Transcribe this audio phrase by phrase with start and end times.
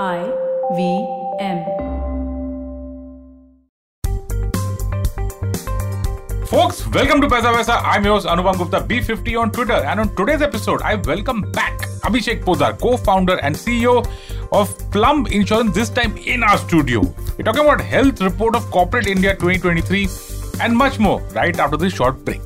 [0.00, 0.24] I
[0.74, 1.06] V
[1.38, 1.66] M.
[6.46, 7.78] Folks, welcome to Paisa Vaisa.
[7.84, 9.74] I'm yours, Anupam Gupta, B50 on Twitter.
[9.74, 14.08] And on today's episode, I welcome back Abhishek Poddar, co-founder and CEO
[14.50, 17.02] of Plum Insurance, this time in our studio.
[17.36, 20.08] We're talking about Health Report of Corporate India 2023
[20.62, 22.40] and much more right after this short break.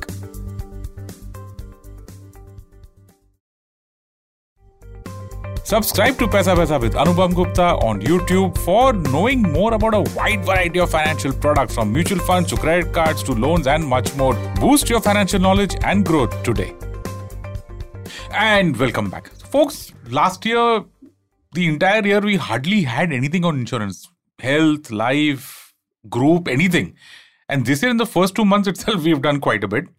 [5.67, 10.45] Subscribe to Paisa Vaisa with Anupam Gupta on YouTube for knowing more about a wide
[10.45, 14.33] variety of financial products from mutual funds to credit cards to loans and much more.
[14.61, 16.73] Boost your financial knowledge and growth today.
[18.31, 19.27] And welcome back.
[19.55, 20.85] Folks, last year,
[21.51, 25.73] the entire year, we hardly had anything on insurance health, life,
[26.07, 26.95] group, anything.
[27.49, 29.89] And this year, in the first two months itself, we've done quite a bit.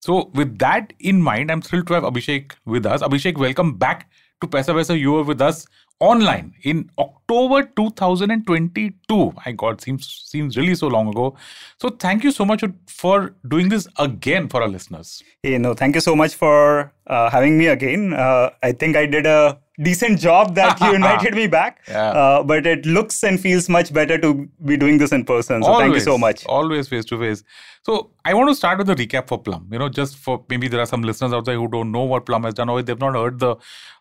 [0.00, 3.00] So, with that in mind, I'm thrilled to have Abhishek with us.
[3.00, 4.10] Abhishek, welcome back
[4.40, 4.98] to Paisa Vaisa.
[4.98, 5.66] You were with us
[6.00, 9.32] online in October 2022.
[9.44, 11.36] My God, seems seems really so long ago.
[11.80, 15.22] So, thank you so much for doing this again for our listeners.
[15.42, 18.12] Hey, no, thank you so much for uh, having me again.
[18.12, 21.80] Uh, I think I did a decent job that you invited me back.
[21.88, 22.10] Yeah.
[22.10, 25.62] Uh, but it looks and feels much better to be doing this in person.
[25.62, 26.44] So thank you so much.
[26.46, 27.42] Always face to face.
[27.82, 29.68] So I want to start with a recap for Plum.
[29.72, 32.26] You know, just for maybe there are some listeners out there who don't know what
[32.26, 33.56] Plum has done or they've not heard the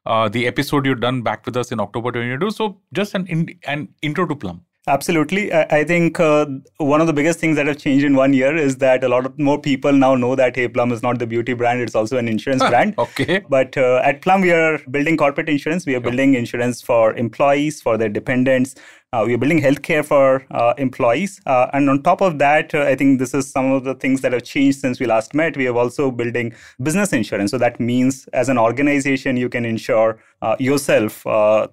[0.05, 2.52] uh, the episode you've done back with us in October 2022.
[2.52, 4.61] So just an in, an intro to Plum.
[4.88, 5.53] Absolutely.
[5.53, 6.45] I, I think uh,
[6.77, 9.25] one of the biggest things that have changed in one year is that a lot
[9.25, 12.17] of more people now know that Hey Plum is not the beauty brand, it's also
[12.17, 12.95] an insurance brand.
[12.97, 13.43] Okay.
[13.49, 15.85] But uh, at Plum, we are building corporate insurance.
[15.85, 18.75] We are building insurance for employees, for their dependents.
[19.13, 21.39] Uh, we are building healthcare for uh, employees.
[21.45, 24.33] Uh, and on top of that, I think this is some of the things that
[24.33, 25.55] have changed since we last met.
[25.55, 27.52] We are also building business insurance.
[27.52, 30.19] So that means as an organization, you can insure
[30.59, 31.22] yourself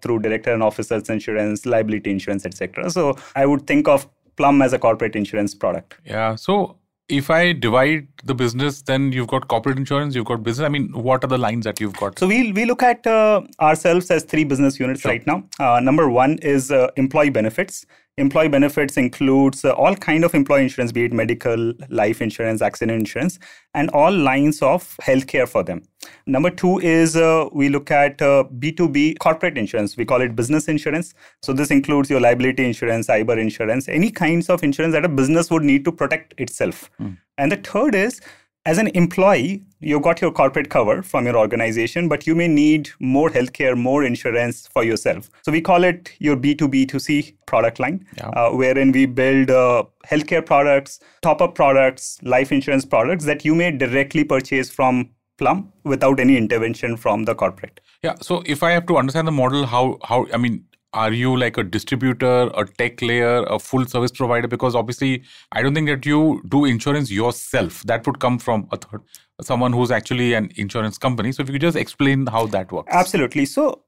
[0.00, 2.88] through director and officers insurance, liability insurance, etc.
[2.90, 5.96] So I would think of Plum as a corporate insurance product.
[6.04, 6.34] Yeah.
[6.36, 6.76] So
[7.08, 10.64] if I divide the business, then you've got corporate insurance, you've got business.
[10.64, 12.18] I mean, what are the lines that you've got?
[12.18, 15.44] So we we look at uh, ourselves as three business units right now.
[15.58, 17.84] Uh, number one is uh, employee benefits.
[18.16, 22.96] Employee benefits includes uh, all kind of employee insurance, be it medical, life insurance, accident
[22.96, 23.40] insurance,
[23.74, 25.82] and all lines of healthcare for them.
[26.24, 29.96] Number two is uh, we look at uh, B2B corporate insurance.
[29.96, 31.12] We call it business insurance.
[31.42, 35.50] So this includes your liability insurance, cyber insurance, any kinds of insurance that a business
[35.50, 36.90] would need to protect itself.
[37.36, 38.20] And the third is
[38.66, 42.88] as an employee, you got your corporate cover from your organization, but you may need
[42.98, 45.28] more healthcare, more insurance for yourself.
[45.42, 48.28] So we call it your B2B2C product line, Yeah.
[48.28, 53.54] uh, wherein we build uh, healthcare products, top up products, life insurance products that you
[53.54, 57.80] may directly purchase from Plum without any intervention from the corporate.
[58.04, 58.14] Yeah.
[58.22, 60.64] So if I have to understand the model, how how I mean,
[60.94, 64.48] are you like a distributor, a tech layer, a full service provider?
[64.48, 65.22] Because obviously,
[65.52, 67.82] I don't think that you do insurance yourself.
[67.82, 69.02] That would come from a third,
[69.42, 71.32] someone who's actually an insurance company.
[71.32, 72.88] So if you could just explain how that works.
[72.92, 73.44] Absolutely.
[73.44, 73.82] So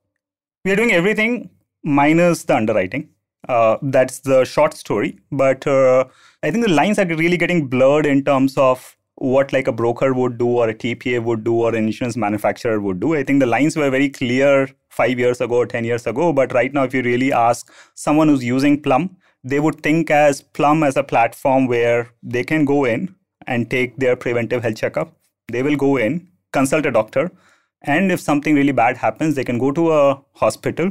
[0.64, 1.50] we are doing everything
[1.84, 3.08] minus the underwriting.
[3.48, 5.18] Uh, that's the short story.
[5.30, 6.04] But uh,
[6.42, 10.12] I think the lines are really getting blurred in terms of what like a broker
[10.12, 13.14] would do or a TPA would do or an insurance manufacturer would do.
[13.14, 16.32] I think the lines were very clear five years ago or 10 years ago.
[16.32, 20.42] But right now, if you really ask someone who's using Plum, they would think as
[20.42, 23.14] Plum as a platform where they can go in
[23.46, 25.12] and take their preventive health checkup.
[25.48, 27.30] They will go in, consult a doctor,
[27.82, 30.90] and if something really bad happens, they can go to a hospital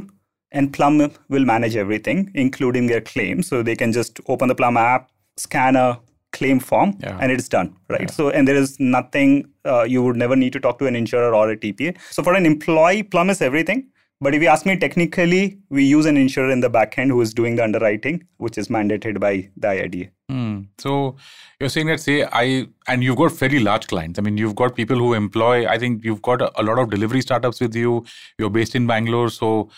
[0.52, 3.42] and Plum will manage everything, including their claim.
[3.42, 6.00] So they can just open the Plum app, scan a
[6.32, 7.18] claim form, Yeah.
[7.20, 8.10] and it's done, right?
[8.10, 11.34] So, and there is nothing, uh, you would never need to talk to an insurer
[11.34, 11.94] or a TPA.
[12.10, 13.84] So for an employee, Plum is everything.
[14.20, 17.20] But if you ask me technically, we use an insurer in the back end who
[17.20, 20.10] is doing the underwriting, which is mandated by the IRDA.
[20.30, 20.60] Hmm.
[20.78, 21.16] So
[21.60, 24.18] you're saying that say I and you've got very large clients.
[24.18, 25.66] I mean, you've got people who employ.
[25.66, 28.06] I think you've got a, a lot of delivery startups with you.
[28.38, 29.68] You're based in Bangalore, so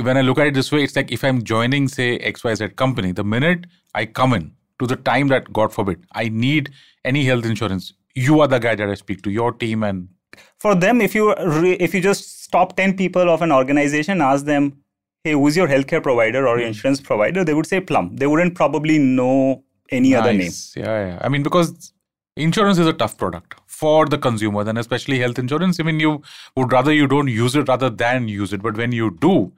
[0.00, 3.12] when I look at it this way, it's like if I'm joining say XYZ company,
[3.12, 6.70] the minute I come in to the time that God forbid I need
[7.04, 10.08] any health insurance, you are the guy that I speak to, your team, and
[10.58, 14.44] for them if you re- if you just stop 10 people of an organization ask
[14.44, 14.72] them
[15.24, 18.54] hey who's your healthcare provider or your insurance provider they would say plum they wouldn't
[18.54, 19.62] probably know
[19.92, 21.18] any other name Yeah, yeah.
[21.20, 21.92] I mean, because
[22.36, 25.78] insurance is a tough product for the consumer, then especially health insurance.
[25.78, 26.22] I mean, you
[26.56, 28.62] would rather you don't use it rather than use it.
[28.62, 29.52] But when you do,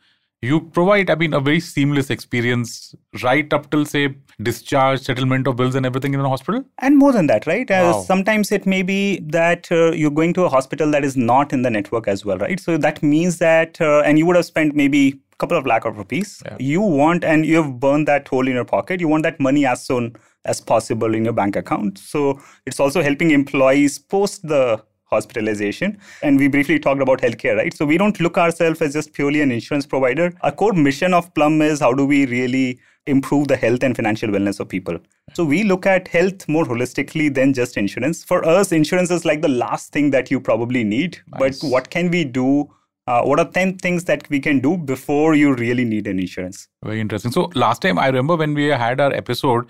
[0.45, 4.03] you provide, I mean, a very seamless experience right up till say
[4.43, 6.65] discharge, settlement of bills, and everything in the hospital.
[6.79, 8.99] and more than that right Uh, sometimes it may be
[9.39, 12.39] that uh, you're going to a hospital that is not in the network as well
[12.39, 15.03] right so that means that uh, and you would have spent maybe
[15.37, 16.43] a couple of lakh of rupees.
[16.47, 16.57] Yeah.
[16.73, 19.01] You want, and you have burned that hole in your pocket.
[19.01, 20.15] You want that money as soon
[20.45, 21.99] as possible in your bank account.
[21.99, 25.99] So it's also helping employees post the hospitalization.
[26.23, 27.75] And we briefly talked about healthcare, right?
[27.75, 30.33] So we don't look ourselves as just purely an insurance provider.
[30.43, 34.31] Our core mission of Plum is how do we really improve the health and financial
[34.31, 34.99] wellness of people.
[35.35, 38.25] So we look at health more holistically than just insurance.
[38.25, 41.19] For us, insurance is like the last thing that you probably need.
[41.39, 41.61] Nice.
[41.61, 42.71] But what can we do?
[43.07, 46.69] Uh, what are 10 things that we can do before you really need an insurance?
[46.83, 47.31] Very interesting.
[47.33, 49.67] So last time I remember when we had our episode,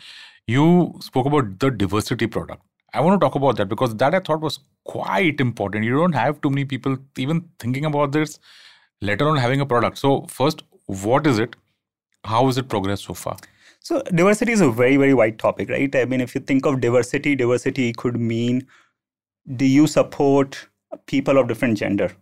[0.47, 2.63] you spoke about the diversity product.
[2.95, 5.85] I want to talk about that because that I thought was quite important.
[5.85, 8.39] You don't have too many people even thinking about this,
[9.01, 9.99] let alone having a product.
[9.99, 11.57] So first, what is it?
[12.25, 13.37] How has it progressed so far?
[13.81, 15.95] So diversity is a very, very wide topic, right?
[15.97, 18.67] I mean, if you think of diversity, diversity could mean
[19.57, 20.69] do you support
[21.07, 22.13] people of different gender?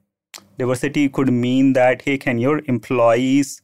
[0.59, 3.61] Diversity could mean that, hey, can your employees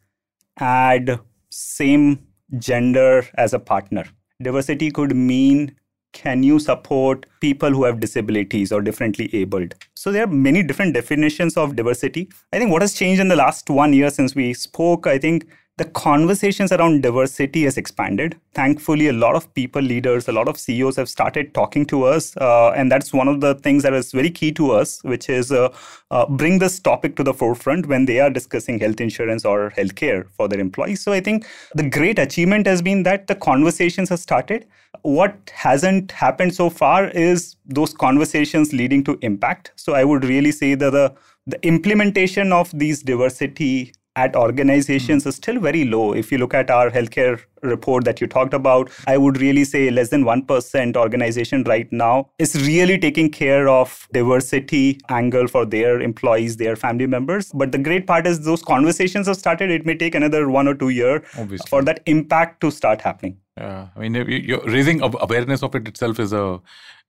[0.59, 1.19] add
[1.51, 2.27] same
[2.59, 4.05] gender as a partner?
[4.43, 5.75] Diversity could mean
[6.13, 9.75] can you support people who have disabilities or differently abled?
[9.95, 12.31] So there are many different definitions of diversity.
[12.53, 15.47] I think what has changed in the last one year since we spoke, I think
[15.79, 18.37] the conversations around diversity has expanded.
[18.53, 22.37] Thankfully, a lot of people, leaders, a lot of CEOs have started talking to us,
[22.39, 25.53] uh, and that's one of the things that is very key to us, which is
[25.53, 25.73] uh,
[26.11, 30.29] uh, bring this topic to the forefront when they are discussing health insurance or healthcare
[30.37, 31.01] for their employees.
[31.01, 34.67] So I think the great achievement has been that the conversations have started.
[35.03, 39.73] What hasn't happened so far is those conversations leading to impact.
[39.77, 41.15] So I would really say that the
[41.49, 46.07] the implementation of these diversity at organizations is still very low.
[46.23, 49.83] If you look at our healthcare report that you talked about, I would really say
[49.91, 56.01] less than 1% organization right now is really taking care of diversity angle for their
[56.01, 57.51] employees, their family members.
[57.53, 59.71] But the great part is those conversations have started.
[59.79, 61.69] It may take another one or two year Obviously.
[61.69, 63.37] for that impact to start happening.
[63.57, 66.45] Yeah, I mean, you- you're raising awareness of it itself is a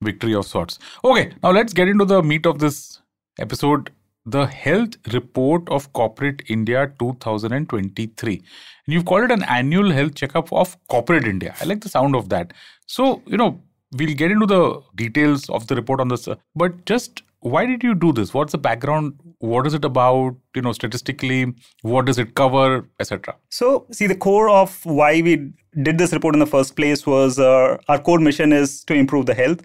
[0.01, 0.79] victory of sorts.
[1.06, 3.01] Okay, now let's get into the meat of this
[3.39, 3.91] episode
[4.31, 8.34] the Health Report of Corporate India 2023.
[8.36, 11.56] And you've called it an annual health checkup of corporate India.
[11.62, 12.54] I like the sound of that.
[12.86, 13.62] So, you know,
[13.98, 17.84] we'll get into the details of the report on this, uh, but just why did
[17.84, 18.34] you do this?
[18.34, 19.14] What's the background?
[19.40, 20.36] What is it about?
[20.56, 23.36] You know, statistically, what does it cover, etc.
[23.50, 27.40] So, see, the core of why we did this report in the first place was
[27.40, 29.62] uh, our core mission is to improve the health.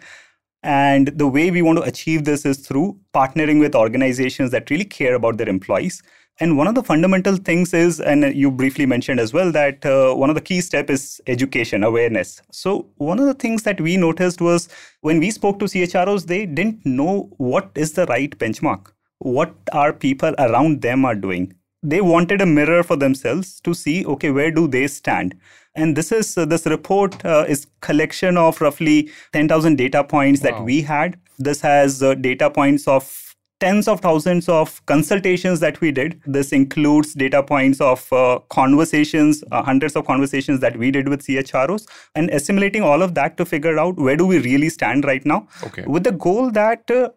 [0.64, 4.86] And the way we want to achieve this is through partnering with organizations that really
[4.86, 6.02] care about their employees.
[6.40, 10.14] And one of the fundamental things is, and you briefly mentioned as well, that uh,
[10.14, 12.40] one of the key step is education, awareness.
[12.50, 14.70] So one of the things that we noticed was
[15.02, 18.86] when we spoke to CHROs, they didn't know what is the right benchmark,
[19.18, 21.54] what our people around them are doing.
[21.82, 25.36] They wanted a mirror for themselves to see, okay, where do they stand?
[25.74, 30.50] And this is uh, this report uh, is collection of roughly 10,000 data points Wow.
[30.50, 31.18] that we had.
[31.38, 33.20] This has uh, data points of
[33.60, 36.20] tens of thousands of consultations that we did.
[36.26, 41.22] This includes data points of uh, conversations, uh, hundreds of conversations that we did with
[41.26, 45.24] CHROs, and assimilating all of that to figure out where do we really stand right
[45.24, 45.84] now, Okay.
[45.86, 47.08] with the goal that uh,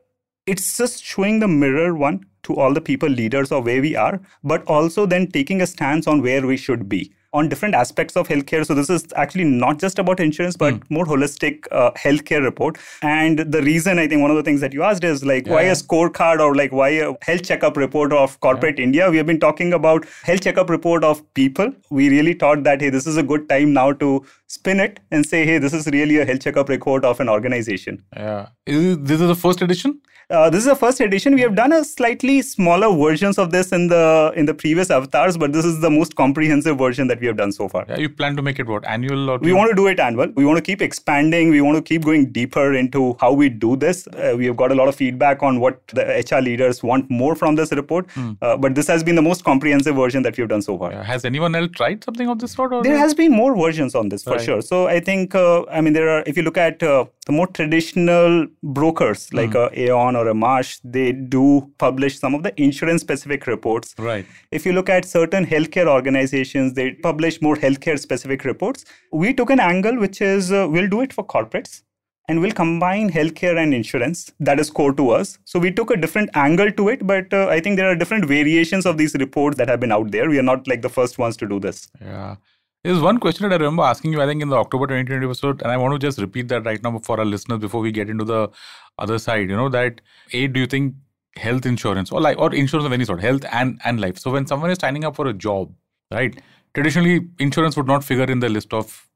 [0.46, 4.22] it's just showing the mirror one to all the people leaders of where we are,
[4.44, 8.28] but also then taking a stance on where we should be on different aspects of
[8.28, 8.66] healthcare.
[8.66, 12.78] So this is actually not just about insurance, but more holistic uh, healthcare report.
[13.02, 15.64] And the reason I think one of the things that you asked is like why
[15.64, 19.10] a scorecard or like why a health checkup report of corporate India?
[19.10, 21.72] We have been talking about health checkup report of people.
[21.90, 25.26] We really thought that hey, this is a good time now to spin it and
[25.26, 28.04] say hey, this is really a health checkup report of an organization.
[28.16, 28.50] Yeah.
[28.66, 30.02] Is, this is the first edition?
[30.30, 31.36] Uh, this is the first edition.
[31.36, 35.38] We have done a slightly smaller versions of this in the in the previous avatars,
[35.38, 37.86] but this is the most comprehensive version that we have done so far.
[37.90, 40.28] Yeah, you plan to make it what annual or We want to do it annual.
[40.36, 41.50] We want to keep expanding.
[41.50, 44.08] We want to keep going deeper into how we do this.
[44.08, 47.36] Uh, we have got a lot of feedback on what the HR leaders want more
[47.36, 48.08] from this report.
[48.42, 50.92] Uh, but this has been the most comprehensive version that we've done so far.
[50.92, 51.04] Yeah.
[51.04, 52.74] Has anyone else tried something of this sort?
[52.74, 54.42] Or There has been more versions on this for Right.
[54.42, 54.62] sure.
[54.62, 57.48] So I think, uh, I mean, there are, if you look at uh, the more
[57.48, 59.58] traditional brokers like Hmm.
[59.58, 63.94] a Aon or a Marsh, they do publish some of the insurance specific reports.
[63.98, 64.26] right.
[64.52, 68.86] If you look at certain healthcare organizations, they publish more healthcare specific reports.
[69.12, 71.82] We took an angle which is uh, we'll do it for corporates
[72.30, 74.32] and we'll combine healthcare and insurance.
[74.40, 75.38] That is core to us.
[75.46, 78.26] So we took a different angle to it, but uh, I think there are different
[78.26, 80.30] variations of these reports that have been out there.
[80.30, 81.88] We are not like the first ones to do this.
[82.02, 82.36] Yeah.
[82.84, 85.62] There's one question that I remember asking you, I think, in the October 2020 episode,
[85.62, 88.10] and I want to just repeat that right now for our listeners before we get
[88.10, 88.50] into the
[88.98, 89.50] other side.
[89.50, 90.94] You know, that A, do you think
[91.38, 94.18] health insurance or like or insurance of any sort, health and and life.
[94.18, 95.74] So when someone is signing up for a job,
[96.12, 96.38] right?
[96.74, 99.08] Traditionally, insurance would not figure in the list of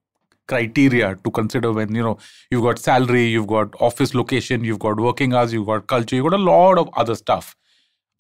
[0.47, 2.17] criteria to consider when you know
[2.49, 6.29] you've got salary, you've got office location, you've got working hours, you've got culture, you've
[6.29, 7.55] got a lot of other stuff.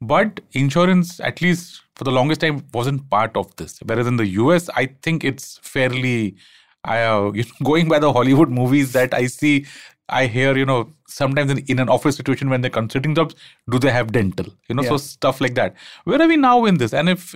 [0.01, 3.79] But insurance, at least for the longest time, wasn't part of this.
[3.85, 6.35] Whereas in the US, I think it's fairly.
[6.83, 9.65] I, uh, you know, going by the Hollywood movies that I see,
[10.09, 13.35] I hear, you know, sometimes in, in an office situation when they're considering jobs,
[13.69, 14.47] do they have dental?
[14.67, 15.75] You know, so stuff like that.
[16.05, 16.93] Where are we now in this?
[16.93, 17.35] And if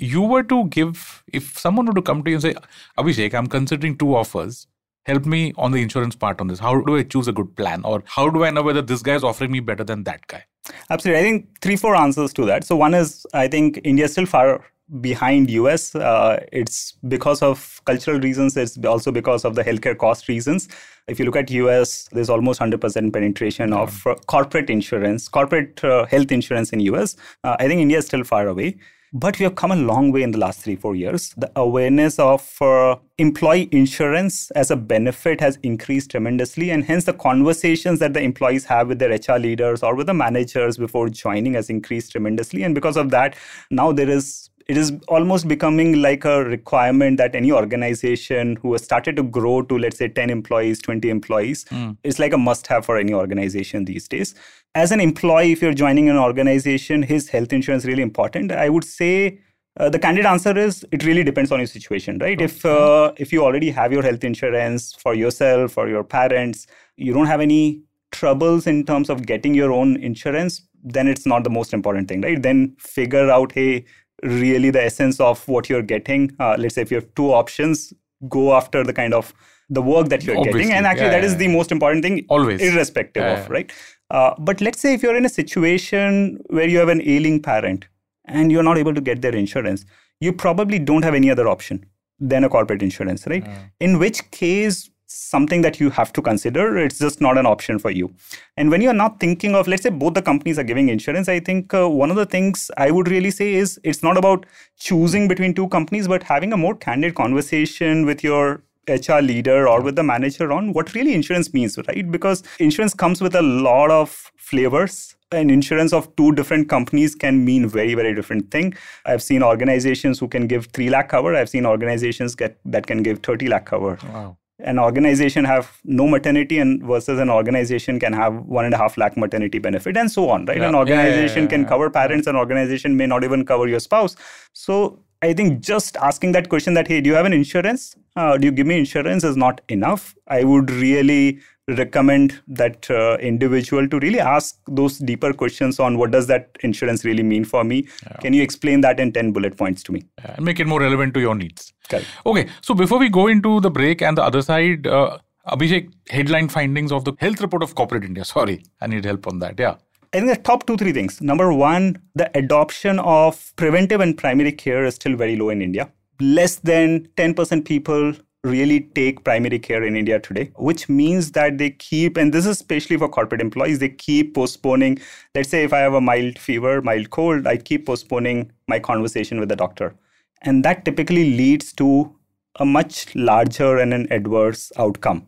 [0.00, 2.54] you were to give, if someone were to come to you and say,
[2.98, 4.66] Abhishek, I'm considering two offers,
[5.04, 6.58] help me on the insurance part on this.
[6.58, 7.82] How do I choose a good plan?
[7.84, 10.44] Or how do I know whether this guy is offering me better than that guy?
[10.90, 11.20] Absolutely.
[11.20, 12.64] I think three, four answers to that.
[12.64, 14.64] So one is I think India is still far
[15.00, 15.94] behind US.
[15.94, 18.56] Uh, it's because of cultural reasons.
[18.56, 20.68] It's also because of the healthcare cost reasons.
[21.08, 26.06] If you look at US, there's almost 100% penetration of uh, corporate insurance, corporate uh,
[26.06, 27.16] health insurance in US.
[27.44, 28.76] Uh, I think India is still far away.
[29.12, 31.34] But we have come a long way in the last three, four years.
[31.36, 36.70] The awareness of uh, employee insurance as a benefit has increased tremendously.
[36.70, 40.14] And hence, the conversations that the employees have with their HR leaders or with the
[40.14, 42.62] managers before joining has increased tremendously.
[42.62, 43.34] And because of that,
[43.70, 48.84] now there is it is almost becoming like a requirement that any organization who has
[48.84, 51.64] started to grow to let's say 10 employees 20 employees
[52.04, 54.34] it's like a must have for any organization these days.
[54.76, 58.52] As an employee if you're joining an organization his health insurance really important?
[58.52, 59.40] I would say
[59.78, 62.40] uh, the candid answer is it really depends on your situation right?
[62.40, 67.12] If uh, if you already have your health insurance for yourself or your parents you
[67.12, 71.50] don't have any troubles in terms of getting your own insurance then it's not the
[71.50, 72.40] most important thing right?
[72.40, 73.84] Then figure out hey
[74.22, 76.34] really the essence of what you're getting.
[76.38, 77.92] Uh, let's say if you have two options
[78.28, 79.32] go after the kind of
[79.70, 80.62] the work that you're Obviously.
[80.62, 82.60] getting and actually Yeah, that is yeah, the most important thing Always.
[82.60, 83.72] irrespective Yeah, of right?
[84.10, 87.86] Uh, but let's say if you're in a situation where you have an ailing parent
[88.26, 89.84] and you're not able to get their insurance
[90.20, 91.86] you probably don't have any other option
[92.18, 93.46] than a corporate insurance right?
[93.78, 97.90] In which case something that you have to consider it's just not an option for
[97.90, 98.12] you
[98.56, 101.40] and when you're not thinking of let's say both the companies are giving insurance i
[101.40, 104.46] think uh, one of the things i would really say is it's not about
[104.78, 109.80] choosing between two companies but having a more candid conversation with your HR leader or
[109.80, 112.10] with the manager on what really insurance means, right?
[112.10, 115.14] Because insurance comes with a lot of flavors.
[115.32, 118.74] And insurance of two different companies can mean very, very different thing.
[119.06, 121.36] I've seen organizations who can give three lakh cover.
[121.36, 123.96] I've seen organizations get that can give 30 lakh cover.
[124.12, 124.36] Wow.
[124.64, 128.96] An organization have no maternity and versus an organization can have one and a half
[128.96, 130.58] lakh maternity benefit and so on, right?
[130.58, 130.68] Yeah.
[130.68, 133.80] An Yeah, yeah, yeah, organization can cover parents, an organization may not even cover your
[133.80, 134.16] spouse.
[134.52, 137.96] So I think just asking that question that, hey, do you have an insurance?
[138.16, 140.14] Uh, do you give me insurance is not enough.
[140.28, 146.10] I would really recommend that uh, individual to really ask those deeper questions on what
[146.10, 147.86] does that insurance really mean for me?
[148.20, 150.04] Can you explain that in 10 bullet points to me?
[150.18, 151.72] Yeah, and make it more relevant to your needs.
[151.88, 152.06] Correct.
[152.26, 156.48] Okay, so before we go into the break and the other side, uh, Abhishek, headline
[156.48, 158.24] findings of the health report of corporate India.
[158.24, 159.58] Sorry, I need help on that.
[159.58, 159.76] Yeah.
[160.12, 161.20] I think the top two, three things.
[161.20, 165.90] Number one, the adoption of preventive and primary care is still very low in India.
[166.20, 171.70] Less than 10% people really take primary care in India today, which means that they
[171.70, 174.98] keep, and this is especially for corporate employees, they keep postponing.
[175.34, 179.40] Let's say if I have a mild fever, mild cold, I keep postponing my conversation
[179.40, 179.94] with the doctor.
[180.42, 182.14] And that typically leads to
[182.58, 185.26] a much larger and an adverse outcome.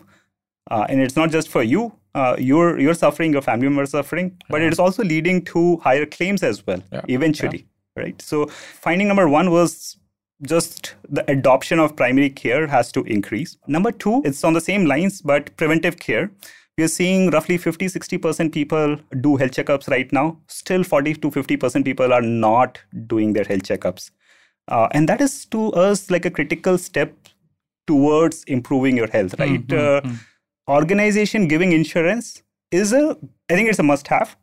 [0.70, 1.92] Uh, and it's not just for you.
[2.14, 6.04] Uh, you're you're suffering, your family members suffering, but it is also leading to higher
[6.04, 6.82] claims as well.
[6.92, 7.00] Yeah.
[7.08, 7.66] Eventually,
[7.96, 8.20] right?
[8.20, 9.96] So finding number one was
[10.44, 13.56] just the adoption of primary care has to increase.
[13.66, 16.30] Number two, it's on the same lines, but preventive care.
[16.78, 20.38] We are seeing roughly 50 60% people do health checkups right now.
[20.48, 24.10] Still, 40 to 50% people are not doing their health checkups.
[24.68, 27.14] Uh, and that is to us like a critical step
[27.86, 29.72] towards improving your health, right?
[29.72, 30.00] uh,
[30.68, 33.16] Organization giving insurance is a,
[33.50, 34.36] I think it's a must have,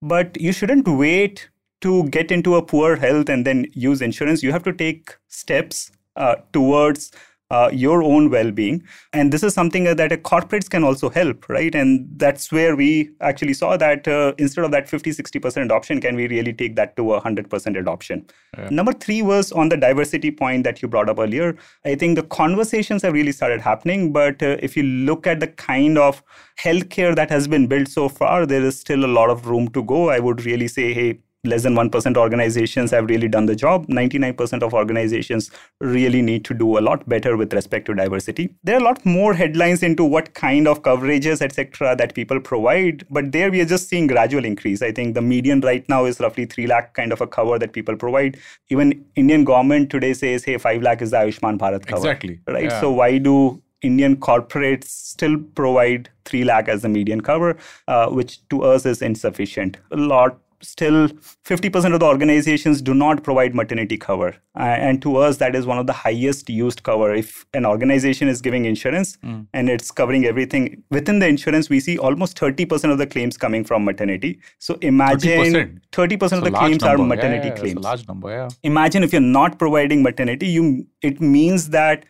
[0.00, 1.50] but you shouldn't wait
[1.84, 4.42] to get into a poor health and then use insurance.
[4.42, 7.12] You have to take steps uh, towards
[7.50, 8.82] uh, your own well-being.
[9.12, 11.74] And this is something that uh, corporates can also help right?
[11.74, 16.16] And that's where we actually saw that uh, instead of that 50 60% adoption can
[16.16, 18.26] we really take that to a 100% adoption?
[18.70, 21.56] Number 3 was on the diversity point that you brought up earlier.
[21.84, 25.48] I think the conversations have really started happening but uh, if you look at the
[25.48, 26.22] kind of
[26.58, 29.82] healthcare that has been built so far there is still a lot of room to
[29.82, 30.08] go.
[30.08, 33.86] I would really say hey less than 1% organizations have really done the job.
[33.86, 38.54] 99% of organizations really need to do a lot better with respect to diversity.
[38.64, 43.04] There are a lot more headlines into what kind of coverages etc that people provide
[43.10, 44.82] but there we are just seeing gradual increase.
[44.82, 47.72] I think the median right now is roughly 3 lakh kind of a cover that
[47.72, 48.38] people provide.
[48.70, 52.08] Even indian government today says hey 5 lakh is the ayushman bharat cover.
[52.08, 52.40] Exactly.
[52.46, 52.64] right?
[52.64, 52.80] Yeah.
[52.80, 57.56] so why do indian corporates still provide 3 lakh as the median cover
[57.88, 59.76] uh, which to us is insufficient?
[59.90, 65.16] A lot still 50% of the organizations do not provide maternity cover Uh, and to
[65.16, 67.30] us that is one of the highest used cover if
[67.60, 69.18] an organization is giving insurance
[69.52, 73.64] and it's covering everything within the insurance we see almost 30% of the claims coming
[73.70, 76.10] from maternity so imagine 30%.
[76.10, 77.02] 30% of the claims number.
[77.02, 78.48] are maternity yeah, it's claims large number, yeah.
[78.62, 82.06] imagine if you're not providing maternity you it means that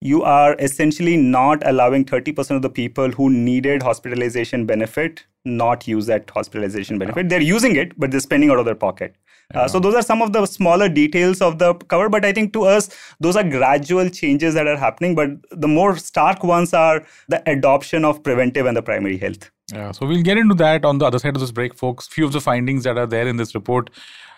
[0.00, 6.06] you are essentially not allowing 30% of the people who needed hospitalization benefit not use
[6.06, 7.28] that hospitalization benefit.
[7.28, 9.16] They're using it but they're spending out of their pocket.
[9.54, 12.52] Uh, so those are some of the smaller details of the cover but i think
[12.52, 17.04] to us those are gradual changes that are happening but the more stark ones are
[17.26, 19.50] the adoption of preventive and the primary health.
[19.72, 22.08] Yeah, so we'll get into that on the other side of this break, folks.
[22.08, 23.90] Few of the findings that are there in this report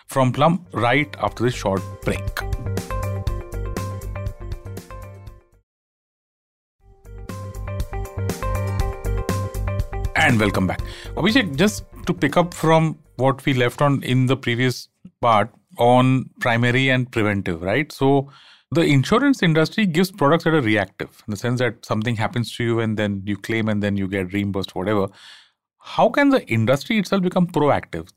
[0.07, 2.92] from Plum right after this short break.
[10.23, 10.79] And welcome back.
[11.17, 14.87] Abhishek, just to pick up from what we left on in the previous
[15.19, 17.91] part on primary and preventive, right?
[17.91, 18.31] So
[18.71, 22.63] the insurance industry gives products that are reactive in the sense that something happens to
[22.63, 25.09] you and then you claim and then you get reimbursed, whatever.
[25.79, 28.09] How can the industry itself become proactive?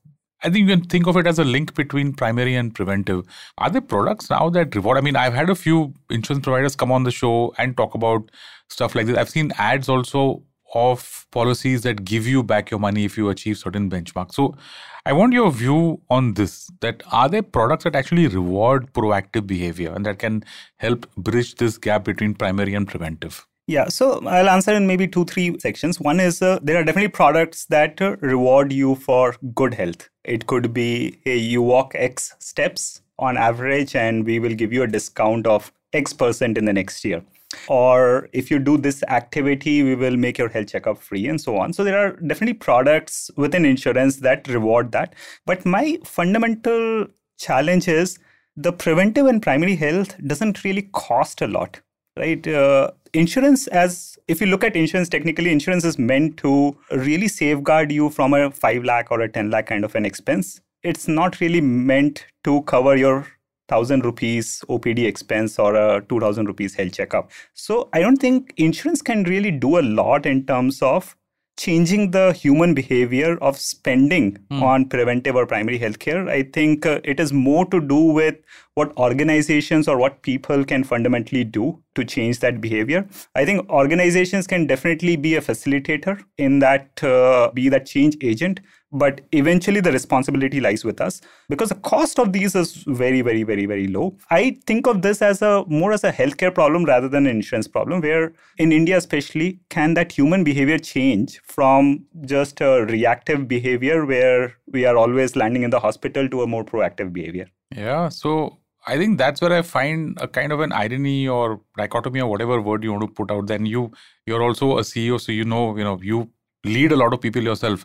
[0.44, 3.26] I think you can think of it as a link between primary and preventive.
[3.58, 4.96] Are there products now that reward?
[4.96, 8.30] I mean, I've had a few insurance providers come on the show and talk about
[8.70, 9.18] stuff like this.
[9.18, 10.44] I've seen ads also
[10.74, 14.34] of policies that give you back your money if you achieve certain benchmarks.
[14.34, 14.56] So
[15.04, 19.92] I want your view on this that are there products that actually reward proactive behavior
[19.94, 20.44] and that can
[20.78, 23.46] help bridge this gap between primary and preventive?
[23.68, 25.98] Yeah, so I'll answer in maybe two, three sections.
[25.98, 30.08] One is uh, there are definitely products that uh, reward you for good health.
[30.24, 34.84] It could be hey, you walk X steps on average, and we will give you
[34.84, 37.24] a discount of X percent in the next year.
[37.68, 41.56] Or if you do this activity, we will make your health checkup free, and so
[41.56, 41.72] on.
[41.72, 45.14] So there are definitely products within insurance that reward that.
[45.44, 47.06] But my fundamental
[47.38, 48.18] challenge is
[48.56, 51.80] the preventive and primary health doesn't really cost a lot
[52.16, 57.28] right uh, insurance as if you look at insurance technically insurance is meant to really
[57.28, 61.06] safeguard you from a 5 lakh or a 10 lakh kind of an expense it's
[61.06, 63.26] not really meant to cover your
[63.68, 69.02] 1000 rupees opd expense or a 2000 rupees health checkup so i don't think insurance
[69.02, 71.16] can really do a lot in terms of
[71.56, 76.28] changing the human behavior of spending on preventive or primary healthcare.
[76.28, 78.36] I think uh, it is more to do with
[78.76, 83.06] what organizations or what people can fundamentally do to change that behavior.
[83.34, 88.60] I think organizations can definitely be a facilitator in that, uh, be that change agent.
[88.92, 93.42] But eventually, the responsibility lies with us because the cost of these is very, very,
[93.42, 94.16] very, very low.
[94.30, 97.66] I think of this as a more as a healthcare problem rather than an insurance
[97.66, 98.02] problem.
[98.02, 104.54] Where in India, especially, can that human behavior change from just a reactive behavior where
[104.70, 107.46] we are always landing in the hospital to a more proactive behavior?
[107.74, 112.20] Yeah, so I think that's where I find a kind of an irony or dichotomy
[112.20, 113.46] or whatever word you want to put out.
[113.48, 113.90] Then you
[114.26, 116.30] you're also a CEO, so you know you know you
[116.64, 117.84] lead a lot of people yourself.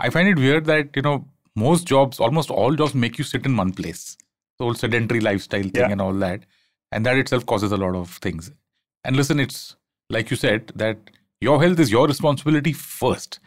[0.00, 3.44] I find it weird that you know most jobs, almost all jobs, make you sit
[3.46, 4.16] in one place.
[4.58, 5.90] The whole sedentary lifestyle thing Yeah.
[5.90, 6.44] and all that,
[6.92, 8.50] and that itself causes a lot of things.
[9.04, 9.76] And listen, it's
[10.10, 10.98] like you said that
[11.40, 13.38] your health is your responsibility first.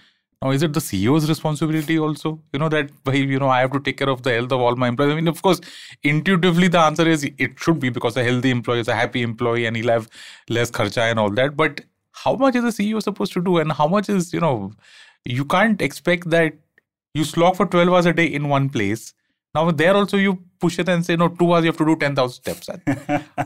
[0.44, 2.42] Now, is it the CEO's responsibility also?
[2.52, 4.60] You know, that by, you know, I have to take care of the health of
[4.60, 5.12] all my employees.
[5.12, 5.62] I mean, of course,
[6.02, 9.68] intuitively the answer is it should be because a healthy employee is a happy employee
[9.68, 10.10] and he'll have
[10.50, 11.56] less kharcha and all that.
[11.56, 11.82] But
[12.14, 13.60] how much is the CEO supposed to do?
[13.60, 14.72] And how much is, you know,
[15.26, 16.54] you can't expect that
[17.14, 19.14] you slog for 12 hours a day in one place.
[19.54, 21.96] Now, there also you push it and say, no, two hours you have to do
[21.96, 22.68] 10,000 steps.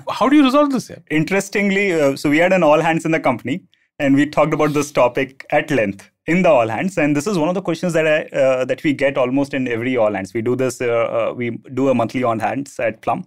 [0.10, 0.90] how do you resolve this?
[1.12, 3.64] Interestingly, uh, so we had an all hands in the company
[4.00, 6.98] and we talked about this topic at length in the all hands.
[6.98, 9.68] And this is one of the questions that I, uh, that we get almost in
[9.68, 10.34] every all hands.
[10.34, 13.26] We do this uh, uh, we do a monthly all hands at plum.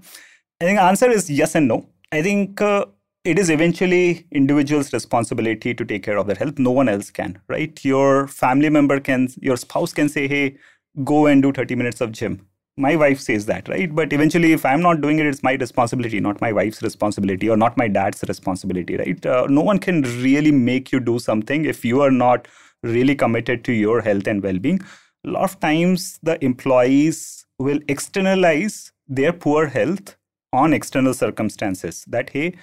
[0.61, 1.87] I think answer is yes and no.
[2.13, 2.87] I think uh,
[3.25, 6.59] it is eventually individual's responsibility to take care of their health.
[6.59, 7.85] No one else can right?
[7.85, 10.57] Your family member can your spouse can say hey
[11.05, 12.48] go and do 30 minutes of gym
[12.87, 16.21] my wife says that right but eventually if i'm not doing it it's my responsibility
[16.21, 20.53] not my wife's responsibility or not my dad's responsibility right uh, no one can really
[20.53, 22.49] make you do something if you are not
[22.83, 24.81] really committed to your health and well-being
[25.27, 30.17] a lot of times the employees will externalize their poor health
[30.53, 32.05] on external circumstances.
[32.07, 32.55] That, hey,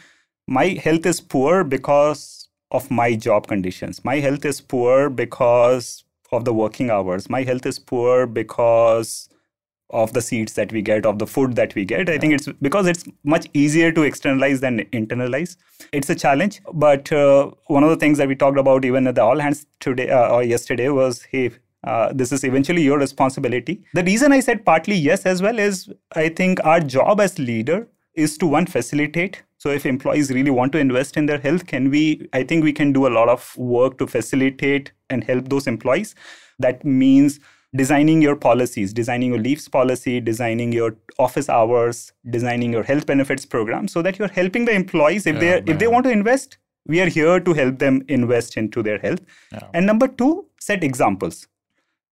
[0.48, 4.04] my health is poor because of my job conditions.
[4.04, 7.30] My health is poor because of the working hours.
[7.30, 9.30] My health is poor because
[9.90, 12.10] of the seeds that we get, of the food that we get.
[12.10, 15.58] I think it's because it's much easier to externalize than internalize.
[15.92, 19.16] It's a challenge, but uh, one of the things that we talked about even at
[19.16, 21.52] the all hands today uh, or yesterday was, hey,
[21.84, 23.84] uh, this is eventually your responsibility.
[23.94, 27.88] The reason I said partly yes as well is I think our job as leader
[28.16, 29.44] is to one facilitate.
[29.58, 32.28] So if employees really want to invest in their health, can we?
[32.34, 36.16] I think we can do a lot of work to facilitate and help those employees.
[36.60, 37.40] That means
[37.76, 43.46] designing your policies, designing your leaves policy, designing your office hours, designing your health benefits
[43.46, 46.58] program, so that you're helping the employees if Yeah, they if they want to invest.
[46.88, 49.22] We are here to help them invest into their health.
[49.52, 49.68] Yeah.
[49.74, 51.48] And number two, set examples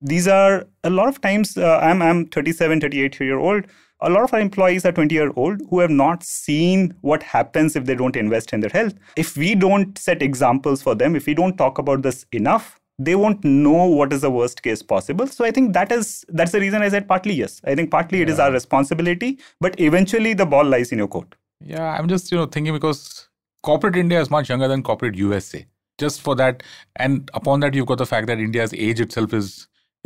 [0.03, 3.65] these are a lot of times uh, i'm i'm 37 38 year old
[4.01, 7.77] a lot of our employees are 20 year old who have not seen what happens
[7.77, 11.25] if they don't invest in their health if we don't set examples for them if
[11.25, 15.27] we don't talk about this enough they won't know what is the worst case possible
[15.27, 18.21] so i think that is that's the reason i said partly yes i think partly
[18.21, 22.31] it is our responsibility but eventually the ball lies in your court Yeah, I'm just
[22.31, 23.29] you know thinking because
[23.67, 25.65] corporate India is much younger than corporate USA.
[26.01, 26.63] Just for that,
[27.05, 29.53] and upon that you've got the fact that India's age itself is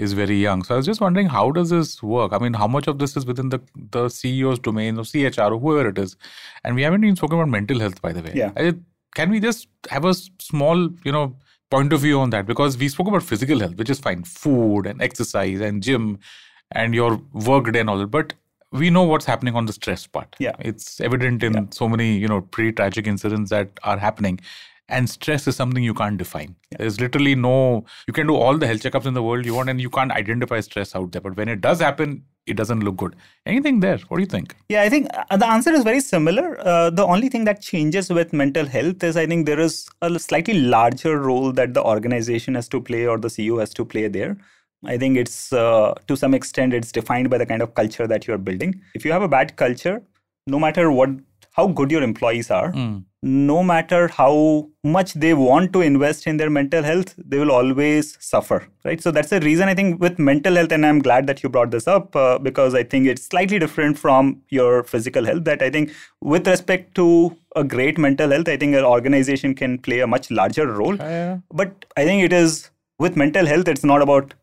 [0.06, 0.62] is very young.
[0.68, 2.36] So I was just wondering how does this work?
[2.38, 3.60] I mean, how much of this is within the
[3.98, 6.16] the CEO's domain or CHR or whoever it is?
[6.64, 8.34] And we haven't even spoken about mental health, by the way.
[8.44, 8.52] Yeah.
[8.66, 8.76] I-
[9.16, 10.14] can we just have a
[10.52, 11.26] small, you know,
[11.70, 12.46] point of view on that?
[12.46, 16.20] Because we spoke about physical health, which is fine, food and exercise and gym
[16.72, 18.08] and your work day and all that.
[18.08, 18.34] But
[18.72, 20.36] we know what's happening on the stress part.
[20.40, 20.56] Yeah.
[20.60, 24.40] It's evident in so many, you know, pretty tragic incidents that are happening.
[24.90, 26.56] And stress is something you can't define.
[26.78, 29.70] There's literally no, you can do all the health checkups in the world you want
[29.70, 31.22] and you can't identify stress out there.
[31.22, 33.16] But when it does happen, it doesn't look good.
[33.46, 33.98] Anything there?
[34.08, 34.56] What do you think?
[34.70, 36.60] Yeah, I think uh, the answer is very similar.
[36.60, 40.18] Uh, the only thing that changes with mental health is I think there is a
[40.18, 44.08] slightly larger role that the organization has to play or the CEO has to play
[44.08, 44.38] there.
[44.86, 48.28] I think it's uh, to some extent it's defined by the kind of culture that
[48.28, 48.82] you're building.
[48.94, 50.02] If you have a bad culture,
[50.46, 51.10] no matter what
[51.52, 52.72] how good your employees are,
[53.28, 58.18] no matter how much they want to invest in their mental health, they will always
[58.20, 59.02] suffer, right?
[59.02, 61.72] So that's the reason I think with mental health, and I'm glad that you brought
[61.72, 65.44] this up uh, because I think it's slightly different from your physical health.
[65.44, 69.78] That I think with respect to a great mental health, I think an organization can
[69.78, 70.96] play a much larger role.
[70.96, 71.40] yeah.
[71.52, 74.34] But I think it is with mental health, it's not about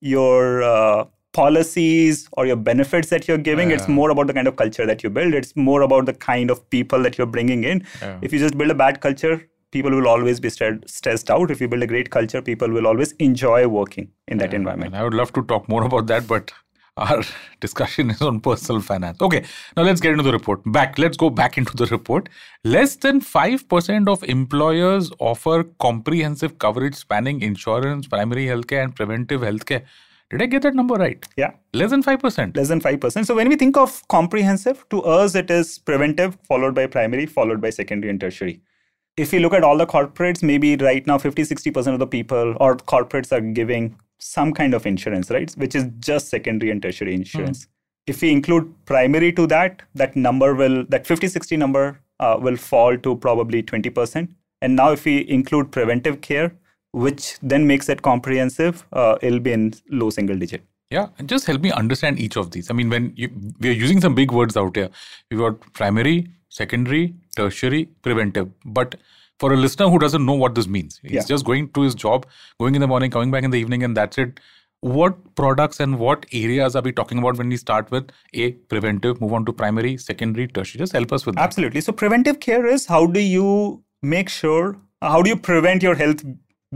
[0.00, 3.70] your uh, policies or your benefits that you're giving.
[3.70, 5.34] It's more about the kind of culture that you build.
[5.34, 7.84] It's more about the kind of people that you're bringing in.
[8.00, 8.18] Yeah.
[8.22, 11.50] If you just build a bad culture, people will always be stre- stressed out.
[11.50, 14.94] If you build a great culture, people will always enjoy working in that environment.
[14.94, 16.52] And I would love to talk more about that, but
[16.96, 17.22] our
[17.60, 19.20] discussion is on personal finance.
[19.20, 19.44] Okay,
[19.76, 20.62] now let's get into the report.
[20.64, 22.28] Back, let's go back into the report.
[22.62, 29.82] Less than 5% of employers offer comprehensive coverage spanning insurance, primary healthcare, and preventive healthcare.
[30.34, 31.24] Did I get that number right?
[31.36, 31.52] Yeah.
[31.72, 32.56] Less than 5%.
[32.56, 33.24] Less than 5%.
[33.24, 37.60] So when we think of comprehensive, to us it is preventive, followed by primary, followed
[37.60, 38.60] by secondary and tertiary.
[39.16, 42.56] If you look at all the corporates, maybe right now 50 60% of the people
[42.58, 45.52] or corporates are giving some kind of insurance, right?
[45.52, 47.68] Which is just secondary and tertiary insurance.
[48.08, 52.56] If we include primary to that, that number will, that 50 60 number uh, will
[52.56, 54.28] fall to probably 20%.
[54.62, 56.56] And now if we include preventive care,
[56.94, 60.62] which then makes it comprehensive, uh, it'll be in low single digit.
[60.90, 62.70] Yeah, and just help me understand each of these.
[62.70, 63.28] I mean, when you,
[63.58, 64.90] we are using some big words out here,
[65.30, 68.50] we've got primary, secondary, tertiary, preventive.
[68.64, 68.94] But
[69.40, 71.22] for a listener who doesn't know what this means, he's Yeah.
[71.26, 72.26] just going to his job,
[72.60, 74.38] going in the morning, coming back in the evening, and that's it.
[74.80, 79.20] What products and what areas are we talking about when we start with A, preventive,
[79.20, 80.78] move on to primary, secondary, tertiary?
[80.78, 81.42] Just help us with that.
[81.42, 81.80] Absolutely.
[81.80, 86.22] So preventive care is how do you make sure how do you prevent your health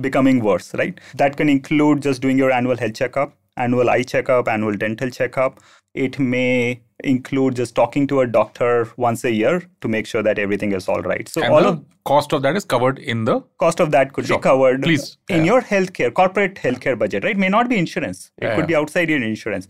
[0.01, 0.99] becoming worse, right?
[1.15, 5.61] That can include just doing your annual health checkup, annual eye checkup, annual dental checkup.
[5.95, 10.39] It may include just talking to a doctor once a year to make sure that
[10.39, 11.29] everything is all right.
[11.29, 14.13] So And all the of cost of that is covered in the cost of that
[14.13, 14.39] could Sure.
[14.39, 15.17] be covered Please.
[15.29, 15.53] in Yeah.
[15.53, 18.67] your healthcare corporate healthcare budget right may not be insurance it Yeah, could yeah.
[18.67, 19.69] be outside your insurance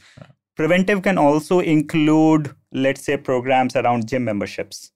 [0.56, 4.92] preventive can also include let's say programs around gym memberships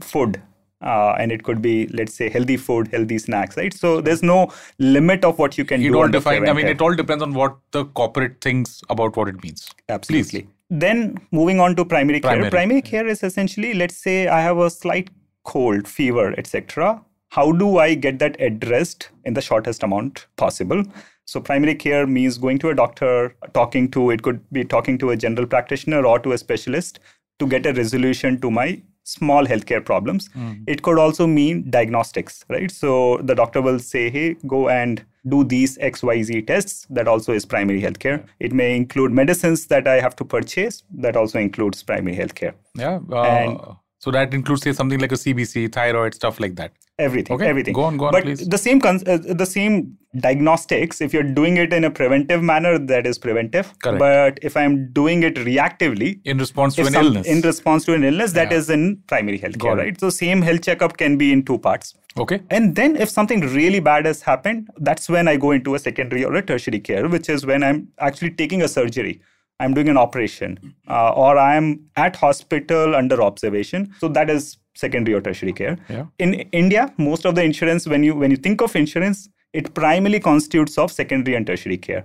[0.00, 0.42] food
[0.82, 4.52] uh, and it could be let's say healthy food healthy snacks right so there's no
[4.78, 6.48] limit of what you can you do don't define.
[6.48, 9.70] I mean, it all depends on what the corporate thinks about what it means.
[9.88, 10.48] Absolutely.
[10.70, 12.42] Then moving on to primary, Primary.
[12.42, 12.50] care.
[12.50, 15.10] Primary care is essentially, let's say I have a slight
[15.44, 17.02] cold, fever, etc.
[17.30, 20.82] How do I get that addressed in the shortest amount possible?
[21.24, 25.10] So primary care means going to a doctor, talking to it could be talking to
[25.10, 27.00] a general practitioner or to a specialist
[27.38, 30.28] to get a resolution to my small healthcare problems.
[30.30, 30.64] Mm.
[30.66, 32.70] It could also mean diagnostics, right?
[32.70, 36.86] So the doctor will say, hey, go and do these XYZ tests.
[36.90, 38.24] That also is primary healthcare.
[38.40, 40.82] It may include medicines that I have to purchase.
[40.94, 42.54] That also includes primary healthcare.
[42.74, 43.00] Yeah.
[43.10, 43.60] Uh, And-
[44.04, 46.72] so that includes say something like a CBC, thyroid, stuff like that.
[46.98, 47.72] Everything, Okay, everything.
[47.74, 48.46] go on, go on, but please.
[48.48, 51.00] the same, cons- uh, the same diagnostics.
[51.00, 53.72] If you're doing it in a preventive manner, that is preventive.
[53.82, 53.98] Correct.
[53.98, 57.26] But if I'm doing it reactively, In response to an some- illness.
[57.26, 58.58] in response to an illness, that Yeah.
[58.58, 59.98] is in primary healthcare, right?
[59.98, 61.94] So same health checkup can be in two parts.
[62.22, 62.40] okay.
[62.50, 66.24] And then if something really bad has happened, that's when I go into a secondary
[66.30, 69.14] or a tertiary care, which is when I'm actually taking a surgery.
[69.62, 70.56] I'm doing an operation
[70.88, 73.94] uh, or I'm at hospital under observation.
[74.00, 75.76] So that is secondary or tertiary care.
[75.88, 76.06] Yeah.
[76.18, 80.20] In India, most of the insurance, when you when you think of insurance, it primarily
[80.20, 82.04] constitutes of secondary and tertiary care.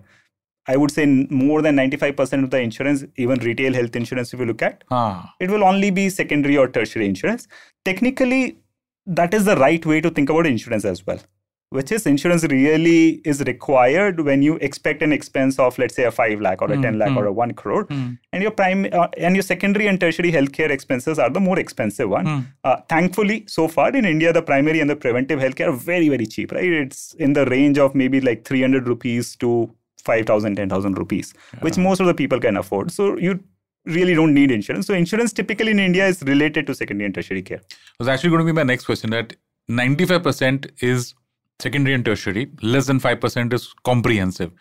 [0.70, 4.46] I would say more than 95% of the insurance, even retail health insurance, if you
[4.46, 7.48] look at, Ah, it will only be secondary or tertiary insurance.
[7.86, 8.58] Technically,
[9.06, 11.22] that is the right way to think about insurance as well,
[11.70, 16.12] which is insurance really is required when you expect an expense of, let's say, a
[16.12, 17.86] 5 lakh or a 10 lakh or a 1 crore.
[18.32, 22.10] And your prime uh, and your secondary and tertiary healthcare expenses are the more expensive
[22.10, 22.26] one.
[22.64, 26.26] Uh, thankfully, so far in India, the primary and the preventive healthcare are very, very
[26.26, 26.64] cheap, right?
[26.72, 29.70] It's in the range of maybe like 300 rupees to
[30.06, 32.92] 5,000, 10,000 rupees, which most of the people can afford.
[32.92, 33.44] So you
[33.86, 34.88] really don't need insurance.
[34.88, 37.62] So insurance typically in India is related to secondary and tertiary care.
[38.00, 39.36] was actually going to be my next question that
[39.70, 41.14] 95% is
[41.60, 44.52] secondary and tertiary, less than 5% is comprehensive.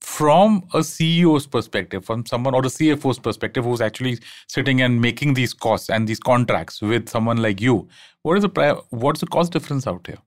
[0.00, 5.34] From a CEO's perspective, from someone or a CFO's perspective who's actually sitting and making
[5.34, 7.88] these costs and these contracts with someone like you,
[8.22, 10.18] what is the pri- what's the cost difference out here?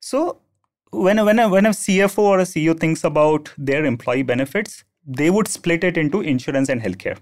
[0.00, 0.40] So
[0.90, 5.30] when when a, when a CFO or a CEO thinks about their employee benefits, they
[5.30, 7.18] would split it into insurance and healthcare.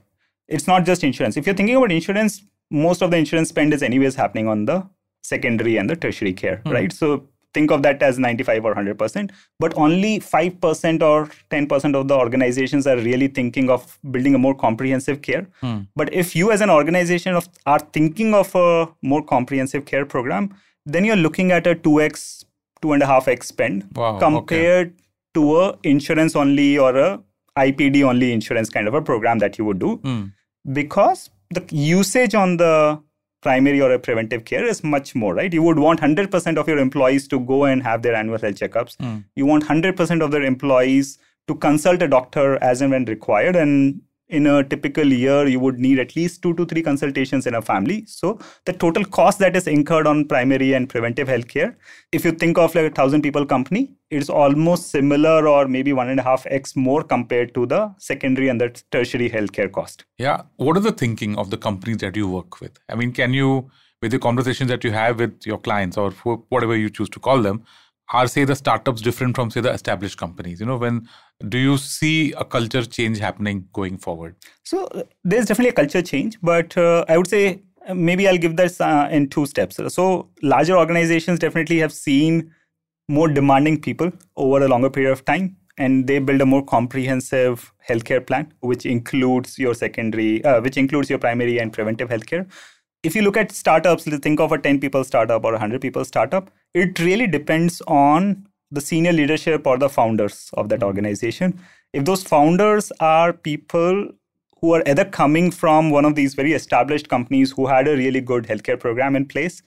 [0.48, 1.36] It's not just insurance.
[1.36, 4.86] If you're thinking about insurance, most of the insurance spend is anyways happening on the
[5.22, 6.72] secondary and the tertiary care, hmm.
[6.72, 6.92] right?
[6.92, 12.14] So think of that as 95 or 100%, but only 5% or 10% of the
[12.14, 15.46] organizations are really thinking of building a more comprehensive care.
[15.60, 15.80] Hmm.
[15.94, 20.54] But if you as an organization of, are thinking of a more comprehensive care program,
[20.86, 22.44] then you're looking at a 2x,
[22.80, 24.24] two and a half x spend Wow, okay.
[24.24, 24.94] compared
[25.34, 27.22] to a insurance only or a
[27.56, 30.24] IPD only insurance kind of a program that you would do hmm.
[30.72, 33.00] because the usage on the
[33.42, 35.52] primary or a preventive care is much more right?
[35.52, 38.96] You would want 100% of your employees to go and have their annual health checkups.
[39.00, 39.18] Hmm.
[39.36, 44.00] You want 100% of their employees to consult a doctor as and when required and
[44.38, 47.62] in a typical year you would need at least two to three consultations in a
[47.70, 51.74] family so the total cost that is incurred on primary and preventive healthcare
[52.12, 56.08] if you think of like a thousand people company it's almost similar or maybe one
[56.08, 60.42] and a half x more compared to the secondary and the tertiary healthcare cost Yeah.
[60.56, 62.78] What are the thinking of the companies that you work with?
[62.88, 66.52] I mean, can you, with the conversations that you have with your clients or wh-
[66.52, 67.64] whatever you choose to call them,
[68.12, 70.60] are say the startups different from say the established companies?
[70.60, 71.08] You know, when
[71.48, 74.36] do you see a culture change happening going forward?
[74.64, 74.88] So
[75.24, 78.80] there's definitely a culture change, but uh, I would say uh, maybe I'll give this
[78.80, 79.80] uh, in two steps.
[79.94, 82.52] So larger organizations definitely have seen
[83.08, 87.72] more demanding people over a longer period of time, and they build a more comprehensive
[87.88, 92.46] healthcare plan, which includes your secondary, uh, which includes your primary and preventive healthcare.
[93.02, 96.04] If you look at startups, think of a 10 people startup or a 100 people
[96.04, 100.86] startup, it really depends on the senior leadership or the founders of that mm-hmm.
[100.86, 101.60] organization.
[101.92, 104.08] If those founders are people
[104.60, 108.20] who are either coming from one of these very established companies who had a really
[108.20, 109.62] good healthcare program in place,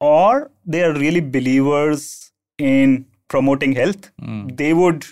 [0.00, 4.56] or they are really believers in promoting health, mm.
[4.56, 5.06] they would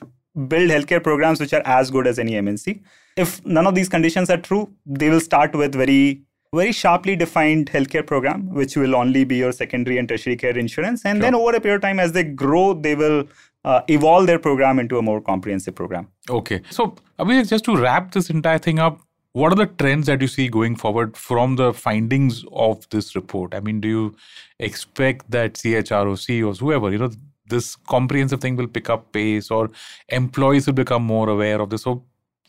[0.49, 2.83] build healthcare programs which are as good as any MNC.
[3.17, 6.23] If none of these conditions are true, they will start with very
[6.55, 11.05] very sharply defined healthcare program, which will only be your secondary and tertiary care insurance.
[11.05, 13.29] And then over a period of time, as they grow, they will
[13.65, 16.09] uh, evolve their program into a more comprehensive program.
[16.31, 16.63] Okay.
[16.71, 19.01] So, Abhishek, just to wrap this entire thing up,
[19.33, 23.55] what are the trends that you see going forward from the findings of this report?
[23.55, 24.17] I mean, do you
[24.59, 27.11] expect that CHRO, CEOs, whoever, you know,
[27.47, 29.71] this comprehensive thing will pick up pace or
[30.09, 31.83] employees will become more aware of this?
[31.83, 32.05] So,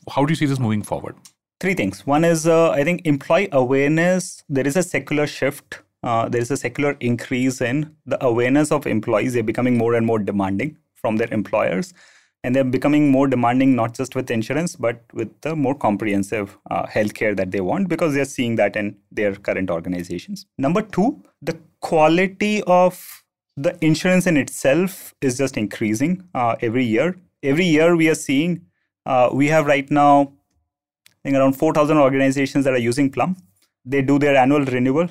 [0.09, 1.15] how do you see this moving forward?
[1.59, 2.07] Three things.
[2.07, 4.43] One is, uh, I think, employee awareness.
[4.47, 5.81] There is a secular shift.
[6.01, 9.33] Uh, there is a secular increase in the awareness of employees.
[9.33, 11.93] They're becoming more and more demanding from their employers.
[12.45, 16.85] And they're becoming more demanding not just with insurance, but with the more comprehensive uh,
[16.85, 20.45] healthcare that they want because they're seeing that in their current organizations.
[20.57, 23.25] Number two, the quality of
[23.57, 27.17] the insurance in itself is just increasing uh, every year.
[27.43, 28.61] every year we are seeing
[29.05, 30.31] uh, we have right now
[31.29, 33.37] think around 4,000 organizations that are using Plum.
[33.85, 35.07] They do their annual renewal,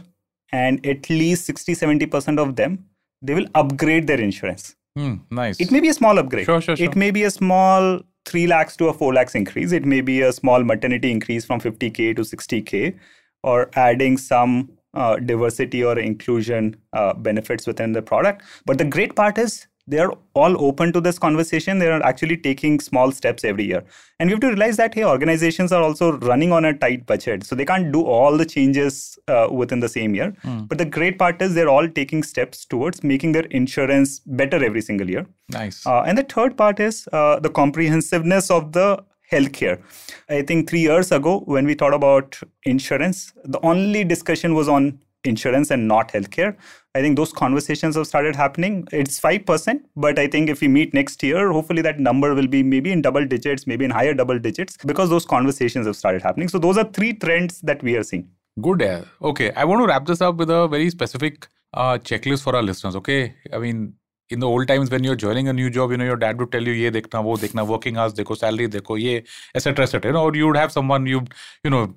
[0.52, 2.84] and at least 60 70% of them
[3.20, 4.76] they will upgrade their insurance.
[4.96, 5.60] Hmm, nice.
[5.60, 6.46] It may be a small upgrade.
[6.46, 6.86] Sure, sure, sure.
[6.86, 9.72] It may be a small 3 lakhs to a 4 lakhs increase.
[9.72, 12.96] It may be a small maternity increase from 50K to 60K
[13.42, 18.42] or adding some uh, diversity or inclusion uh, benefits within the product.
[18.66, 21.78] But the great part is they are all open to this conversation.
[21.78, 23.82] They are actually taking small steps every year.
[24.18, 27.44] And we have to realize that, hey, organizations are also running on a tight budget.
[27.44, 30.34] So they can't do all the changes uh, within the same year.
[30.44, 30.68] Mm.
[30.68, 34.82] But the great part is they're all taking steps towards making their insurance better every
[34.82, 35.26] single year.
[35.48, 35.86] Nice.
[35.86, 39.80] Uh, and the third part is uh, the comprehensiveness of the healthcare.
[40.28, 45.00] I think three years ago, when we thought about insurance, the only discussion was on
[45.24, 46.56] insurance and not healthcare.
[46.94, 48.86] I think those conversations have started happening.
[48.92, 52.62] It's 5%, but I think if we meet next year, hopefully that number will be
[52.62, 56.48] maybe in double digits, maybe in higher double digits, because those conversations have started happening.
[56.48, 58.28] So those are three trends that we are seeing.
[58.60, 58.82] Good.
[59.22, 59.52] Okay.
[59.52, 62.96] I want to wrap this up with a very specific uh, checklist for our listeners.
[62.96, 63.34] Okay.
[63.52, 63.94] I mean,
[64.30, 66.52] in the old times when you're joining a new job, you know, your dad would
[66.52, 69.22] tell you, ye dekhna, wo dekhna, working hours, dekho, salary, dekho, ye,
[69.54, 70.08] etc., etc.
[70.08, 71.24] You know, or you would have someone you,
[71.64, 71.94] you know,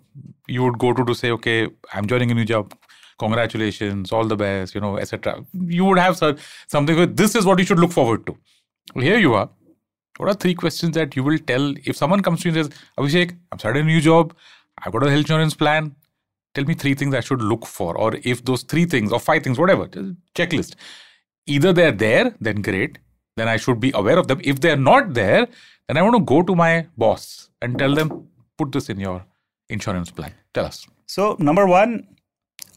[0.48, 2.74] you would go to to say, okay, I'm joining a new job.
[3.22, 5.46] Congratulations, all the best, you know, etc.
[5.78, 6.18] You would have
[6.76, 8.38] something with this is what you should look forward to.
[9.08, 9.50] Here you are.
[10.18, 12.80] What are three questions that you will tell if someone comes to you and says,
[12.98, 14.36] Abhishek, I'm starting a new job,
[14.84, 15.96] I've got a health insurance plan.
[16.54, 19.44] Tell me three things I should look for, or if those three things or five
[19.44, 19.88] things, whatever,
[20.36, 20.76] checklist
[21.46, 22.98] either they're there, then great.
[23.38, 24.42] Then I should be aware of them.
[24.44, 25.48] If they're not there,
[25.88, 29.26] then I want to go to my boss and tell them, put this in your
[29.70, 30.34] insurance plan.
[30.54, 30.86] Tell us.
[31.06, 32.08] So, number one,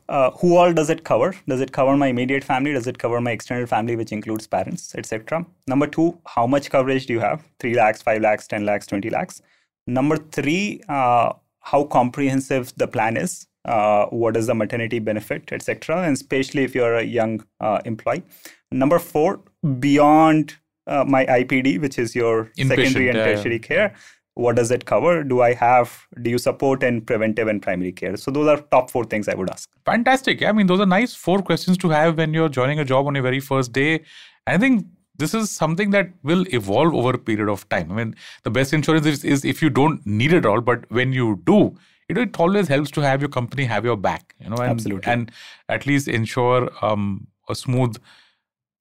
[0.09, 1.35] uh, who all does it cover?
[1.49, 2.73] Does it cover my immediate family?
[2.73, 5.47] Does it cover my extended family, which includes parents, etc.?
[5.67, 7.45] Number two, how much coverage do you have?
[7.61, 9.43] 3 lakhs, 5 lakhs, 10 lakhs, 20 lakhs.
[9.87, 13.47] Number three, uh, how comprehensive the plan is.
[13.67, 18.23] Uh, what is the maternity benefit, etc., and especially if you're a young uh, employee.
[18.71, 19.41] Number four,
[19.79, 20.55] beyond
[20.87, 23.59] uh, my IPD, which is your Inpatient, secondary and tertiary yeah.
[23.59, 23.95] care,
[24.35, 25.23] what does it cover?
[25.23, 28.17] Do I have, do you support in preventive and primary care?
[28.17, 29.69] So those are top four things I would ask.
[29.85, 30.43] Fantastic.
[30.43, 33.15] I mean, those are nice four questions to have when you're joining a job on
[33.15, 34.03] your very first day.
[34.47, 37.93] I think this is something that will evolve over a period of time.
[37.93, 41.13] I mean, the best insurance is, is if you don't need it all, but when
[41.13, 41.77] you do,
[42.09, 45.13] it, it always helps to have your company have your back, you know, and, Absolutely.
[45.13, 45.31] and
[45.69, 47.97] at least ensure um, a smooth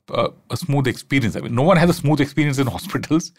[0.09, 1.35] uh, a smooth experience.
[1.37, 3.31] I mean, no one has a smooth experience in hospitals,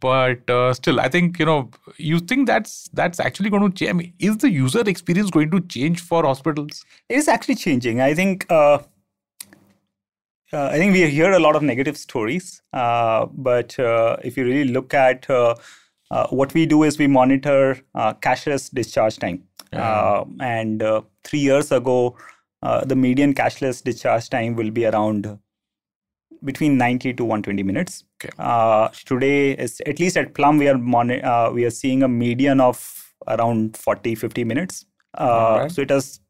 [0.00, 3.90] but uh, still, I think you know, you think that's that's actually going to change.
[3.90, 6.84] I mean, is the user experience going to change for hospitals?
[7.08, 8.00] It is actually changing.
[8.00, 8.46] I think.
[8.50, 8.78] Uh,
[10.50, 14.44] uh, I think we hear a lot of negative stories, uh, but uh, if you
[14.44, 15.54] really look at uh,
[16.10, 19.42] uh, what we do, is we monitor uh, cashless discharge time.
[19.74, 22.16] Uh, and uh, three years ago,
[22.62, 25.38] uh, the median cashless discharge time will be around
[26.44, 28.04] between 90 to 120 minutes.
[28.22, 28.32] Okay.
[28.38, 32.08] Uh, today, is at least at Plum, we are moni- uh, we are seeing a
[32.08, 34.86] median of around 40 50 minutes.
[35.16, 35.72] Uh, Alright.
[35.72, 36.20] So it has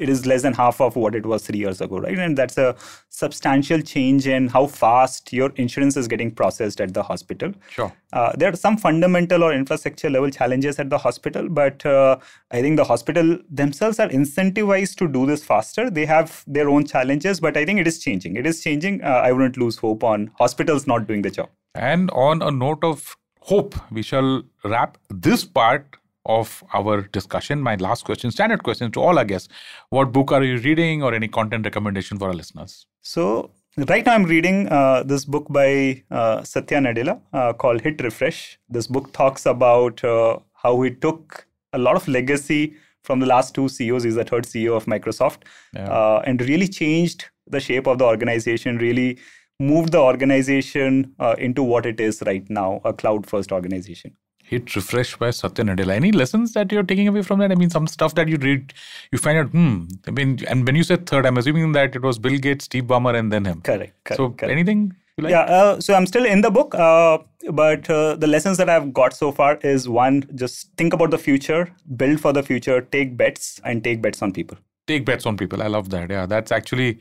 [0.00, 2.18] it is less than half of what it was three years ago, right?
[2.18, 2.74] And that's a
[3.10, 7.52] substantial change in how fast your insurance is getting processed at the hospital.
[7.68, 7.92] Sure.
[8.12, 12.16] Uh, there are some fundamental or infrastructure level challenges at the hospital, but uh,
[12.50, 15.90] I think the hospital themselves are incentivized to do this faster.
[15.90, 18.36] They have their own challenges, but I think it is changing.
[18.36, 19.04] It is changing.
[19.04, 21.50] Uh, I wouldn't lose hope on hospitals not doing the job.
[21.74, 27.60] And on a note of hope, we shall wrap this part of our discussion.
[27.60, 29.48] My last question, standard question to all our guests.
[29.90, 32.86] What book are you reading or any content recommendation for our listeners?
[33.02, 33.50] So
[33.88, 38.58] right now I'm reading uh, this book by uh, Satya Nadella uh, called Hit Refresh.
[38.68, 43.54] This book talks about uh, how he took a lot of legacy from the last
[43.54, 44.02] two CEOs.
[44.02, 45.88] He's the third CEO of Microsoft, Yeah.
[45.90, 48.76] uh, and really changed the shape of the organization.
[48.76, 49.18] Really
[49.58, 54.16] moved the organization uh, into what it is right now, a cloud-first organization.
[54.50, 55.92] Hit Refresh by Satya Nadella.
[55.94, 57.52] Any lessons that you're taking away from that?
[57.52, 58.74] I mean, some stuff that you read,
[59.12, 59.84] you find out, hmm.
[60.08, 62.84] I mean, and when you said third, I'm assuming that it was Bill Gates, Steve
[62.84, 63.60] Ballmer, and then him.
[63.60, 63.92] Correct.
[64.04, 64.50] correct so correct.
[64.50, 65.30] anything you like?
[65.30, 67.18] Yeah, uh, so I'm still in the book, uh,
[67.52, 71.18] but uh, the lessons that I've got so far is one, just think about the
[71.18, 74.58] future, build for the future, take bets, and take bets on people.
[74.88, 75.62] take bets on people.
[75.62, 76.10] I love that.
[76.10, 76.98] Yeah, that's actually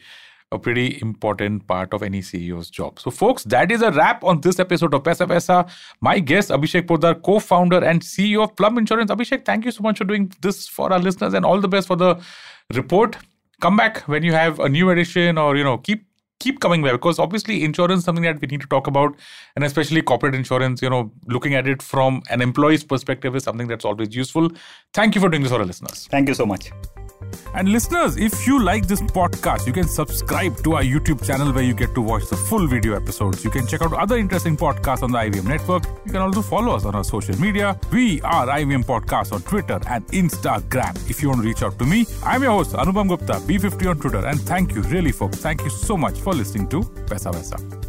[0.51, 2.99] a pretty important part of any CEO's job.
[2.99, 5.69] So, folks, that is a wrap on this episode of Paisa Vaisa.
[6.01, 9.11] My guest, Abhishek Poddar, co founder and CEO of Plum Insurance.
[9.11, 11.87] Abhishek, thank you so much for doing this for our listeners and all the best
[11.87, 12.19] for the
[12.73, 13.17] report.
[13.61, 16.05] Come back when you have a new edition or, you know, keep
[16.39, 19.13] keep coming back because obviously insurance is something that we need to talk about
[19.55, 23.67] and especially corporate insurance you know looking at it from an employee's perspective is something
[23.67, 24.49] that's always useful
[24.93, 26.71] thank you for doing this for our listeners thank you so much
[27.53, 31.63] and listeners, if you like this podcast, you can subscribe to our YouTube channel where
[31.63, 33.43] you get to watch the full video episodes.
[33.43, 35.83] You can check out other interesting podcasts on the IVM network.
[36.05, 37.79] You can also follow us on our social media.
[37.91, 41.09] We are IVM Podcast on Twitter and Instagram.
[41.09, 43.99] If you want to reach out to me, I'm your host, Anupam Gupta, B50 on
[43.99, 44.25] Twitter.
[44.25, 45.37] And thank you, really, folks.
[45.37, 47.88] Thank you so much for listening to Paisa Vaisa.